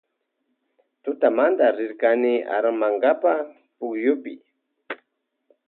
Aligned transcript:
Tutamante 1.03 1.65
rirkanchi 1.77 2.33
armankapa 2.55 3.33
pukyupi. 3.77 4.33